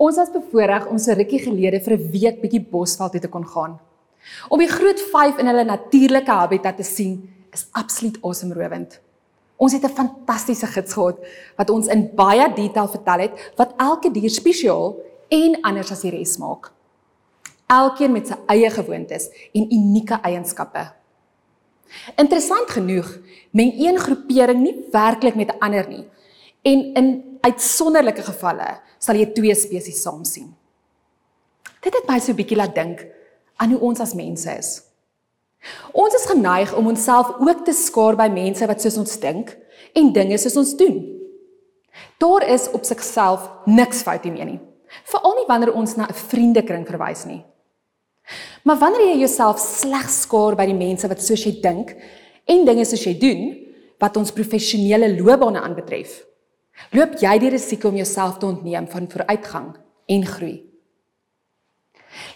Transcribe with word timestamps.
Ons 0.00 0.16
was 0.16 0.32
bevoorreg 0.32 0.86
om 0.88 0.96
so 0.98 1.12
rukkie 1.12 1.42
gelede 1.44 1.80
vir 1.84 1.92
'n 1.98 2.10
week 2.12 2.40
bietjie 2.40 2.64
Bosveld 2.72 3.12
toe 3.12 3.20
te 3.20 3.28
kon 3.28 3.44
gaan. 3.44 3.78
Om 4.48 4.58
die 4.58 4.68
groot 4.68 5.00
5 5.00 5.38
in 5.38 5.46
hulle 5.46 5.64
natuurlike 5.64 6.30
habitat 6.30 6.76
te 6.76 6.82
sien 6.82 7.28
is 7.52 7.66
absoluut 7.72 8.16
asemrowend. 8.22 9.00
Ons 9.58 9.72
het 9.72 9.84
'n 9.84 9.94
fantastiese 9.94 10.66
gids 10.66 10.92
gehad 10.92 11.18
wat 11.56 11.70
ons 11.70 11.86
in 11.86 12.10
baie 12.14 12.52
detail 12.54 12.88
vertel 12.88 13.18
het 13.18 13.52
wat 13.56 13.74
elke 13.76 14.10
dier 14.10 14.30
spesiaal 14.30 14.96
en 15.28 15.60
anders 15.62 15.92
as 15.92 16.00
die 16.00 16.10
res 16.10 16.38
maak. 16.38 16.72
Elkeen 17.68 18.12
met 18.12 18.26
sy 18.26 18.36
eie 18.46 18.70
gewoontes 18.70 19.28
en 19.52 19.72
unieke 19.72 20.18
eienskappe. 20.22 20.92
Interessant 22.16 22.70
genoeg, 22.70 23.18
meng 23.50 23.72
een 23.76 23.98
groepering 23.98 24.60
nie 24.60 24.84
werklik 24.92 25.34
met 25.34 25.50
'n 25.52 25.58
ander 25.58 25.88
nie. 25.88 26.08
En 26.62 26.94
in 26.94 27.38
uitsonderlike 27.40 28.22
gevalle 28.22 28.80
sal 29.00 29.16
jy 29.16 29.30
twee 29.34 29.54
spesies 29.56 30.02
saam 30.04 30.24
sien. 30.28 30.50
Dit 31.80 31.94
het 31.96 32.08
my 32.08 32.18
so 32.20 32.32
'n 32.32 32.36
bietjie 32.36 32.56
laat 32.56 32.74
dink 32.74 33.06
aan 33.56 33.72
hoe 33.72 33.80
ons 33.80 34.00
as 34.00 34.14
mense 34.14 34.50
is. 34.58 34.82
Ons 35.92 36.14
is 36.14 36.26
geneig 36.26 36.74
om 36.76 36.86
onsself 36.86 37.34
ook 37.40 37.64
te 37.64 37.72
skaar 37.72 38.16
by 38.16 38.28
mense 38.28 38.66
wat 38.66 38.80
soos 38.80 38.96
ons 38.96 39.18
dink 39.20 39.56
en 39.94 40.12
dinge 40.12 40.38
soos 40.38 40.56
ons 40.56 40.76
doen. 40.76 41.20
Daar 42.18 42.48
is 42.48 42.70
op 42.70 42.84
sigself 42.84 43.50
niks 43.66 44.02
fout 44.02 44.24
hiermee 44.24 44.44
nie. 44.44 44.60
Veral 45.04 45.34
nie 45.34 45.48
wanneer 45.48 45.74
ons 45.74 45.96
na 45.96 46.06
'n 46.08 46.14
vriendekring 46.14 46.86
verwys 46.86 47.24
nie. 47.24 47.44
Maar 48.64 48.78
wanneer 48.78 49.00
jy 49.00 49.18
jouself 49.18 49.58
slegs 49.58 50.20
skaar 50.22 50.56
by 50.56 50.66
die 50.66 50.76
mense 50.76 51.08
wat 51.08 51.22
soos 51.22 51.44
jy 51.44 51.60
dink 51.60 51.96
en 52.44 52.64
dinge 52.64 52.84
soos 52.84 53.04
jy 53.04 53.18
doen 53.18 53.42
wat 53.98 54.16
ons 54.16 54.32
professionele 54.32 55.20
loopbane 55.20 55.60
aanbetref, 55.60 56.24
loop 56.96 57.18
jy 57.20 57.36
die 57.42 57.52
risiko 57.54 57.90
om 57.90 57.98
jouself 58.00 58.38
te 58.38 58.48
ontneem 58.48 58.88
van 58.90 59.08
vooruitgang 59.10 59.70
en 60.10 60.26
groei. 60.26 60.56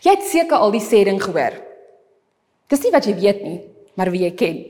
Jy 0.04 0.14
het 0.14 0.26
seker 0.28 0.60
al 0.60 0.74
die 0.74 0.84
sê 0.84 1.02
ding 1.06 1.20
gehoor. 1.22 1.56
Dis 2.70 2.84
nie 2.84 2.92
wat 2.94 3.08
jy 3.08 3.16
weet 3.18 3.42
nie, 3.44 3.58
maar 3.98 4.10
wie 4.14 4.24
jy 4.24 4.32
ken. 4.38 4.60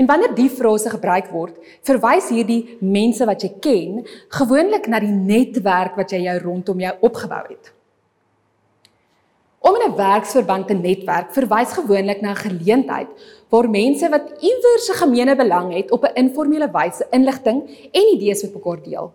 En 0.00 0.08
wanneer 0.08 0.32
die 0.34 0.48
frase 0.48 0.88
gebruik 0.92 1.28
word, 1.34 1.58
verwys 1.84 2.30
hierdie 2.32 2.78
mense 2.80 3.26
wat 3.28 3.44
jy 3.44 3.50
ken 3.60 4.00
gewoonlik 4.32 4.88
na 4.88 5.02
die 5.02 5.12
netwerk 5.12 5.98
wat 6.00 6.14
jy 6.14 6.22
jou 6.24 6.38
rondom 6.46 6.80
jou 6.80 6.94
opgebou 7.04 7.42
het. 7.50 7.72
Om 9.60 9.74
in 9.76 9.90
'n 9.90 9.96
werksverband 9.96 10.66
te 10.66 10.74
netwerk 10.74 11.32
verwys 11.32 11.72
gewoonlik 11.72 12.20
na 12.20 12.30
'n 12.32 12.44
geleentheid 12.46 13.08
waar 13.48 13.70
mense 13.70 14.08
wat 14.08 14.30
iewers 14.40 14.88
'n 14.88 15.00
gemeene 15.02 15.36
belang 15.36 15.74
het 15.74 15.90
op 15.90 16.04
'n 16.04 16.14
informele 16.14 16.70
wyse 16.70 17.06
inligting 17.10 17.58
en 17.92 18.14
idees 18.14 18.42
met 18.42 18.54
mekaar 18.54 18.82
deel. 18.82 19.12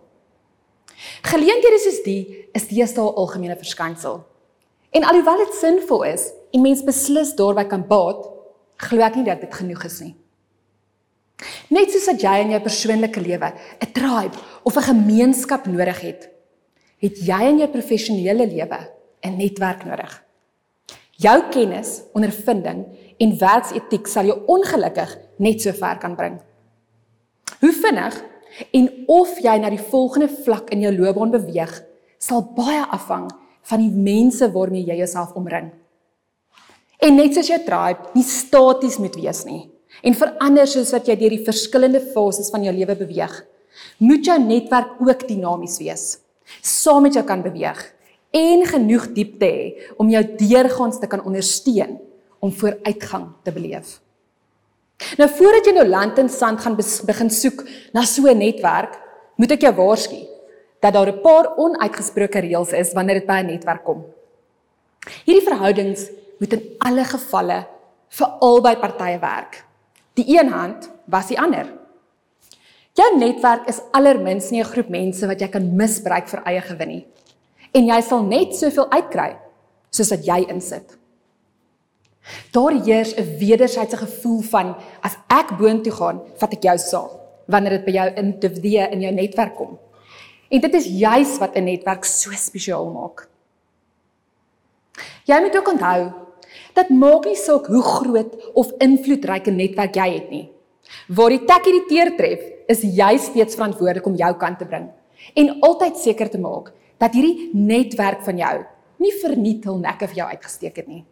Geleenthede 1.22 1.78
soos 1.78 2.02
die 2.02 2.48
is 2.52 2.68
deesdae 2.68 3.04
'n 3.04 3.14
algemene 3.14 3.56
verskynsel. 3.56 4.24
En 4.90 5.04
alhoewel 5.04 5.36
dit 5.36 5.54
sinvol 5.54 6.02
is 6.04 6.32
en 6.50 6.60
mens 6.60 6.84
beslis 6.84 7.34
daarby 7.34 7.64
kan 7.64 7.86
baat, 7.86 8.28
glo 8.76 9.00
ek 9.00 9.14
nie 9.14 9.24
dat 9.24 9.40
dit 9.40 9.54
genoeg 9.54 9.84
is 9.84 10.00
nie. 10.00 10.14
Net 11.68 11.90
soos 11.90 12.06
dat 12.06 12.20
jy 12.20 12.40
in 12.40 12.50
jou 12.50 12.60
persoonlike 12.60 13.20
lewe 13.20 13.52
'n 13.80 13.92
tribe 13.92 14.36
of 14.62 14.76
'n 14.76 14.88
gemeenskap 14.92 15.66
nodig 15.66 16.00
het, 16.00 16.30
het 16.98 17.16
jy 17.18 17.42
in 17.42 17.58
jou 17.58 17.68
professionele 17.68 18.46
lewe 18.46 18.78
'n 19.22 19.36
netwerk 19.36 19.84
nodig. 19.84 20.25
Jou 21.16 21.36
kennis, 21.48 22.02
ondervinding 22.12 22.82
en 23.22 23.30
werksetiek 23.40 24.08
sal 24.10 24.28
jou 24.28 24.36
ongelukkig 24.52 25.14
net 25.40 25.62
so 25.64 25.72
ver 25.72 25.96
kan 26.02 26.16
bring. 26.16 26.36
Hoe 27.62 27.72
vinnig 27.72 28.18
en 28.76 28.90
of 29.12 29.38
jy 29.40 29.54
na 29.60 29.70
die 29.72 29.80
volgende 29.80 30.28
vlak 30.28 30.68
in 30.74 30.84
jou 30.84 30.92
loopbaan 30.92 31.32
beweeg, 31.32 31.72
sal 32.20 32.44
baie 32.56 32.84
afhang 32.92 33.30
van 33.70 33.82
die 33.82 33.92
mense 33.92 34.50
waarmee 34.52 34.84
jy 34.84 34.98
jouself 35.00 35.32
omring. 35.40 35.70
En 37.00 37.16
net 37.16 37.32
soos 37.36 37.48
jou 37.48 37.58
tribe 37.64 38.12
nie 38.16 38.26
staties 38.26 39.00
moet 39.00 39.16
wees 39.16 39.44
nie 39.48 39.64
en 40.04 40.16
verander 40.16 40.68
soos 40.68 40.92
wat 40.92 41.08
jy 41.08 41.16
deur 41.16 41.32
die 41.32 41.44
verskillende 41.46 42.02
fases 42.12 42.50
van 42.52 42.66
jou 42.66 42.72
lewe 42.76 42.92
beweeg, 42.98 43.32
moet 44.04 44.28
jou 44.28 44.36
netwerk 44.42 44.98
ook 45.00 45.24
dinamies 45.28 45.78
wees. 45.80 46.04
Saam 46.60 47.06
met 47.08 47.16
jou 47.16 47.24
kan 47.24 47.40
beweeg 47.40 47.80
en 48.36 48.64
genoeg 48.68 49.10
diepte 49.16 49.48
hê 49.48 49.92
om 50.00 50.10
jou 50.12 50.22
deurgangs 50.40 51.00
te 51.00 51.08
kan 51.10 51.24
ondersteun 51.24 51.96
om 52.44 52.52
vooruitgang 52.52 53.30
te 53.44 53.52
beleef. 53.54 53.96
Nou 55.20 55.28
voordat 55.38 55.68
jy 55.68 55.74
nou 55.76 55.86
land 55.88 56.18
en 56.20 56.30
sand 56.32 56.62
gaan 56.64 56.76
begin 56.76 57.30
soek 57.32 57.64
na 57.92 58.04
so 58.04 58.28
'n 58.28 58.38
netwerk, 58.38 58.96
moet 59.36 59.52
ek 59.52 59.62
jou 59.62 59.74
waarsku 59.74 60.20
dat 60.80 60.92
daar 60.92 61.08
'n 61.08 61.22
paar 61.22 61.56
onuitgesproke 61.56 62.40
reëls 62.40 62.72
is 62.72 62.92
wanneer 62.92 63.20
dit 63.20 63.26
by 63.26 63.40
'n 63.40 63.46
netwerk 63.46 63.84
kom. 63.84 64.04
Hierdie 65.24 65.48
verhoudings 65.48 66.10
moet 66.38 66.52
in 66.52 66.62
alle 66.78 67.04
gevalle 67.04 67.66
vir 68.08 68.28
albei 68.40 68.76
partye 68.76 69.18
werk. 69.18 69.64
Die 70.14 70.38
een 70.38 70.48
hand 70.48 70.90
was 71.06 71.26
die 71.26 71.40
ander. 71.40 71.66
Jou 72.94 73.18
netwerk 73.18 73.68
is 73.68 73.80
allermins 73.92 74.50
nie 74.50 74.60
'n 74.60 74.72
groep 74.72 74.88
mense 74.88 75.26
wat 75.26 75.40
jy 75.40 75.48
kan 75.48 75.76
misbruik 75.76 76.28
vir 76.28 76.42
eie 76.44 76.60
gewin 76.60 76.88
nie 76.88 77.06
en 77.76 77.90
jy 77.90 77.98
sal 78.04 78.24
net 78.24 78.54
soveel 78.56 78.88
uitkry 78.90 79.34
soos 79.92 80.12
wat 80.14 80.24
jy 80.26 80.38
insit. 80.52 80.96
Daar 82.52 82.74
heers 82.86 83.14
'n 83.14 83.38
wederwysige 83.38 83.96
gevoel 83.96 84.42
van 84.42 84.76
as 85.02 85.16
ek 85.30 85.56
boontoe 85.58 85.92
gaan, 85.92 86.20
vat 86.38 86.52
ek 86.52 86.62
jou 86.62 86.78
saam 86.78 87.10
wanneer 87.46 87.78
dit 87.78 87.84
by 87.84 87.92
jou 87.92 88.08
individue 88.16 88.88
in 88.90 89.00
jou 89.00 89.12
netwerk 89.12 89.54
kom. 89.54 89.78
En 90.50 90.60
dit 90.60 90.74
is 90.74 90.86
juis 90.86 91.38
wat 91.38 91.56
'n 91.56 91.64
netwerk 91.64 92.04
so 92.04 92.30
spesiaal 92.30 92.90
maak. 92.90 93.28
Jy 95.24 95.40
moet 95.40 95.56
ook 95.56 95.68
onthou 95.68 96.12
dat 96.74 96.90
maak 96.90 97.24
nie 97.24 97.36
saak 97.36 97.66
hoe 97.66 97.82
groot 97.82 98.52
of 98.54 98.72
invloedryk 98.78 99.46
'n 99.46 99.56
netwerk 99.56 99.94
jy 99.94 100.14
het 100.14 100.30
nie. 100.30 100.50
Waar 101.08 101.30
die 101.30 101.44
tek 101.44 101.64
hierdie 101.64 101.88
teer 101.88 102.16
tref, 102.16 102.40
is 102.68 102.82
jy 102.82 103.18
steeds 103.18 103.54
verantwoordelik 103.54 104.06
om 104.06 104.14
jou 104.14 104.34
kant 104.34 104.58
te 104.58 104.66
bring 104.66 104.90
en 105.34 105.60
altyd 105.60 105.96
seker 105.96 106.30
te 106.30 106.38
maak 106.38 106.72
dat 106.98 107.14
hierdie 107.16 107.50
netwerk 107.52 108.24
van 108.24 108.40
jou 108.40 108.56
nie 109.02 109.12
verniet 109.20 109.66
hul 109.68 109.78
nekke 109.82 110.08
vir 110.08 110.22
jou 110.22 110.28
uitgesteek 110.32 110.80
het 110.80 110.88
nie. 110.88 111.04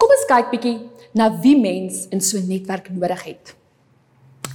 Kom 0.00 0.12
ons 0.12 0.26
kyk 0.28 0.50
bietjie 0.52 0.76
na 1.16 1.28
wie 1.42 1.56
mens 1.60 2.06
in 2.12 2.20
so 2.20 2.38
'n 2.38 2.48
netwerk 2.48 2.90
nodig 2.90 3.22
het. 3.24 3.54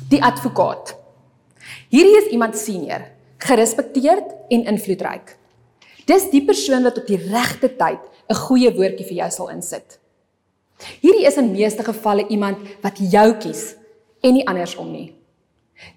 Die 0.10 0.22
advokaat. 0.22 0.96
Hierdie 1.90 2.18
is 2.18 2.32
iemand 2.32 2.58
senior, 2.58 3.02
gerespekteerd 3.38 4.34
en 4.50 4.66
invloedryk. 4.66 5.38
Dis 6.06 6.30
die 6.30 6.46
persoon 6.46 6.84
wat 6.84 6.98
op 6.98 7.08
die 7.08 7.18
regte 7.18 7.70
tyd 7.70 8.02
'n 8.30 8.36
goeie 8.36 8.72
woordjie 8.74 9.06
vir 9.06 9.18
jou 9.18 9.32
sal 9.32 9.50
insit. 9.50 10.00
Hierdie 11.02 11.26
is 11.26 11.38
in 11.38 11.52
meeste 11.52 11.84
gevalle 11.84 12.28
iemand 12.28 12.58
wat 12.82 12.98
jou 12.98 13.34
kies 13.38 13.76
en 14.22 14.34
nie 14.34 14.48
andersom 14.48 14.92
nie. 14.92 15.16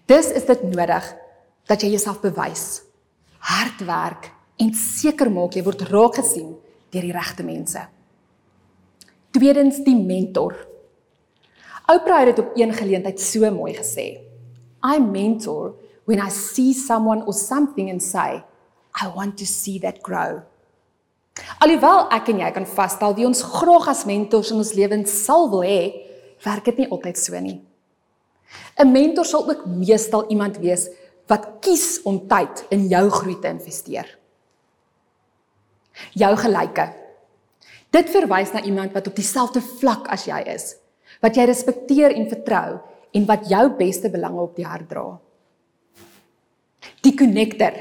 Dis 0.06 0.30
is 0.30 0.44
dit 0.44 0.62
nodig 0.62 1.14
dat 1.66 1.82
jy 1.82 1.88
jouself 1.88 2.20
bewys 2.20 2.87
hard 3.48 3.84
werk 3.88 4.30
en 4.60 4.72
seker 4.76 5.30
maak 5.32 5.56
jy 5.56 5.64
word 5.66 5.86
raak 5.88 6.18
gesien 6.20 6.52
deur 6.92 7.04
die 7.04 7.14
regte 7.14 7.44
mense. 7.46 7.80
Tweedens 9.32 9.80
die 9.84 9.96
mentor. 9.96 10.56
Oprah 11.88 12.24
het 12.24 12.34
dit 12.34 12.42
op 12.44 12.56
een 12.58 12.72
geleentheid 12.76 13.20
so 13.20 13.48
mooi 13.52 13.74
gesê. 13.76 14.08
I 14.84 14.98
mentor 15.00 15.74
when 16.08 16.20
I 16.20 16.30
see 16.32 16.72
someone 16.72 17.24
or 17.24 17.34
something 17.36 17.90
and 17.90 18.02
say 18.02 18.42
I 18.98 19.08
want 19.14 19.38
to 19.38 19.46
see 19.46 19.78
that 19.80 20.02
grow. 20.02 20.42
Alhoewel 21.62 22.08
ek 22.14 22.32
en 22.32 22.42
jy 22.42 22.50
kan 22.54 22.66
vasstel 22.66 23.14
wie 23.16 23.26
ons 23.28 23.44
graag 23.46 23.88
as 23.92 24.04
mentors 24.08 24.50
in 24.52 24.60
ons 24.60 24.74
lewens 24.74 25.12
sal 25.24 25.46
wil 25.52 25.62
hê, 25.62 25.82
werk 26.44 26.66
dit 26.70 26.82
nie 26.82 26.90
altyd 26.90 27.20
so 27.20 27.40
nie. 27.40 27.60
'n 28.80 28.92
Mentor 28.92 29.24
sal 29.24 29.48
ook 29.48 29.66
meestal 29.66 30.24
iemand 30.32 30.58
wees 30.58 30.88
wat 31.28 31.58
kies 31.64 32.00
om 32.08 32.22
tyd 32.28 32.64
in 32.74 32.86
jou 32.88 33.04
groei 33.12 33.36
te 33.40 33.50
investeer. 33.52 34.08
Jou 36.16 36.32
gelyke. 36.40 36.88
Dit 37.92 38.10
verwys 38.12 38.52
na 38.54 38.62
iemand 38.64 38.94
wat 38.96 39.08
op 39.10 39.16
dieselfde 39.16 39.62
vlak 39.80 40.08
as 40.12 40.26
jy 40.28 40.40
is, 40.52 40.74
wat 41.24 41.36
jy 41.36 41.48
respekteer 41.48 42.14
en 42.16 42.28
vertrou 42.30 42.78
en 43.16 43.28
wat 43.28 43.48
jou 43.48 43.64
beste 43.78 44.10
belange 44.12 44.42
op 44.44 44.56
die 44.56 44.66
hart 44.68 44.88
dra. 44.90 45.06
Die 47.04 47.14
connector. 47.16 47.76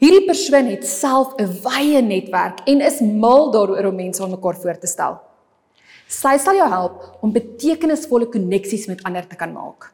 Hierdie 0.00 0.24
persoon 0.26 0.68
het 0.68 0.84
self 0.84 1.34
'n 1.38 1.48
wye 1.64 2.00
netwerk 2.02 2.64
en 2.68 2.80
is 2.80 3.00
mal 3.00 3.50
daaroor 3.50 3.86
om 3.86 3.96
mense 3.96 4.22
aan 4.22 4.30
mekaar 4.30 4.56
voor 4.56 4.78
te 4.78 4.86
stel. 4.86 5.20
Sy 6.08 6.36
sal 6.38 6.54
jou 6.54 6.68
help 6.68 7.18
om 7.22 7.32
betekenisvolle 7.32 8.26
koneksies 8.26 8.86
met 8.86 9.02
ander 9.02 9.26
te 9.26 9.36
kan 9.36 9.52
maak. 9.52 9.92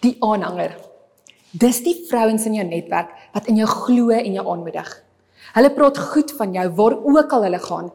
Die 0.00 0.16
aanhanger. 0.20 0.91
Dis 1.52 1.82
die 1.84 1.98
vrouens 2.08 2.46
in 2.48 2.54
jou 2.56 2.64
netwerk 2.64 3.10
wat 3.34 3.48
in 3.52 3.58
jou 3.60 3.68
glo 3.68 4.14
en 4.16 4.32
jou 4.32 4.44
aanmoedig. 4.54 4.88
Hulle 5.52 5.70
praat 5.76 5.98
goed 6.00 6.32
van 6.38 6.54
jou 6.56 6.64
waar 6.78 6.96
ook 6.96 7.32
al 7.36 7.44
hulle 7.44 7.60
gaan 7.60 7.90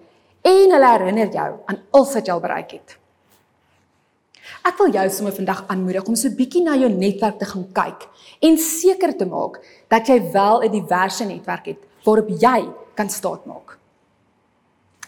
en 0.46 0.74
hulle 0.76 0.92
herinner 0.94 1.32
jou 1.34 1.48
aan 1.66 1.80
alles 1.92 2.14
wat 2.14 2.28
jy 2.28 2.36
al 2.36 2.44
bereik 2.44 2.76
het. 2.78 2.98
Ek 4.68 4.78
wil 4.78 4.94
jou 4.94 5.08
sommer 5.10 5.34
vandag 5.34 5.64
aanmoedig 5.74 6.06
om 6.06 6.16
so 6.16 6.30
bietjie 6.38 6.62
na 6.64 6.78
jou 6.78 6.90
netwerk 6.92 7.40
te 7.42 7.50
gaan 7.50 7.66
kyk 7.74 8.06
en 8.46 8.60
seker 8.62 9.16
te 9.18 9.26
maak 9.26 9.58
dat 9.90 10.08
jy 10.08 10.20
wel 10.32 10.64
'n 10.64 10.72
diverse 10.72 11.26
netwerk 11.26 11.66
het 11.66 11.82
waarop 12.06 12.30
jy 12.30 12.70
kan 12.96 13.10
staatmaak. 13.10 13.78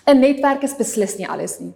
'n 0.07 0.19
Netwerk 0.19 0.63
is 0.63 0.75
beslis 0.75 1.17
nie 1.17 1.29
alles 1.29 1.59
nie, 1.59 1.73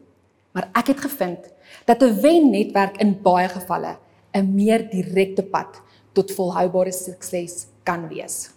maar 0.54 0.70
ek 0.74 0.88
het 0.88 1.00
gevind 1.00 1.54
dat 1.86 2.02
'n 2.02 2.22
wen-netwerk 2.22 2.98
in 2.98 3.22
baie 3.22 3.48
gevalle 3.48 3.98
'n 4.34 4.56
meer 4.56 4.90
direkte 4.90 5.44
pad 5.44 5.82
tot 6.14 6.32
volhoubare 6.38 6.92
sukses 6.92 7.68
kan 7.84 8.08
wees. 8.08 8.54